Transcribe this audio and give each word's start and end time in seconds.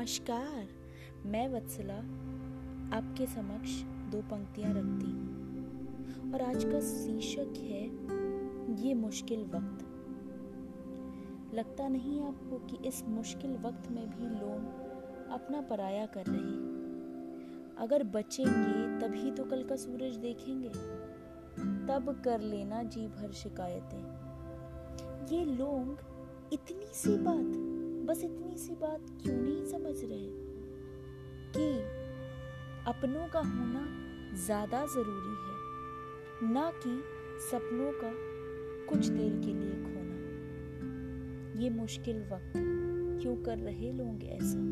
नमस्कार। 0.00 0.68
मैं 1.26 1.48
वत्सला, 1.48 1.96
आपके 2.96 3.26
समक्ष 3.26 3.82
दो 3.82 4.22
पंक्तियाँ 4.22 4.70
रखती 4.70 5.10
हूँ। 5.10 6.32
और 6.32 6.42
आज 6.42 6.64
का 6.64 6.80
शीर्षक 6.80 7.54
है, 7.56 7.86
ये 8.82 8.94
मुश्किल 8.94 9.40
वक्त। 9.42 9.84
लगता 11.54 11.88
नहीं 11.88 12.22
आपको 12.22 12.58
कि 12.58 12.88
इस 12.88 13.04
मुश्किल 13.08 13.56
वक्त 13.56 13.90
में 13.90 14.10
भी 14.10 14.22
लोग 14.22 14.60
अपना 15.30 15.60
पराया 15.60 16.06
कर 16.06 16.26
रहे 16.26 16.36
हैं? 16.36 17.74
अगर 17.78 18.04
बचेंगे, 18.04 19.00
तभी 19.00 19.30
तो 19.30 19.44
कल 19.44 19.64
का 19.64 19.76
सूरज 19.76 20.16
देखेंगे। 20.16 20.68
तब 21.86 22.22
कर 22.24 22.40
लेना 22.40 22.82
जी 22.82 23.08
भर 23.08 23.32
शिकायतें। 23.32 24.02
ये 25.26 25.44
लोग, 25.44 25.98
इतनी 26.52 26.86
सी 26.92 27.16
बात, 27.16 27.80
बस 28.08 28.24
इतनी 28.24 28.39
सी 28.60 28.72
बात 28.72 29.06
क्यों 29.22 29.34
नहीं 29.34 29.64
समझ 29.64 30.04
रहे? 30.04 30.26
कि 31.56 31.80
अपनों 32.90 33.28
का 33.28 33.38
होना 33.38 33.86
ज़्यादा 34.36 34.86
ज़रूरी 34.86 35.34
है, 35.36 36.52
ना 36.52 36.72
कि 36.86 37.04
सपनों 37.50 37.92
का 37.92 38.12
कुछ 38.88 39.06
देर 39.06 39.32
के 39.32 39.54
लिए 39.54 39.84
खोना। 39.84 41.60
ये 41.60 41.70
मुश्किल 41.70 42.16
वक्त 42.32 42.52
क्यों 43.22 43.36
कर 43.36 43.58
रहे 43.58 43.92
लोग 43.92 44.24
ऐसा? 44.24 44.69